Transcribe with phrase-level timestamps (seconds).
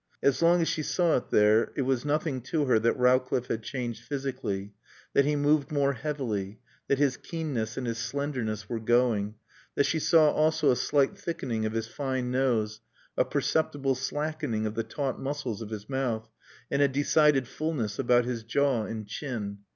[0.23, 3.61] As long as she saw it there it was nothing to her that Rowcliffe had
[3.61, 4.73] changed physically,
[5.13, 9.35] that he moved more heavily, that his keenness and his slenderness were going,
[9.75, 12.81] that she saw also a slight thickening of his fine nose,
[13.15, 16.31] a perceptible slackening of the taut muscles of his mouth,
[16.71, 19.59] and a decided fulness about his jaw and chin.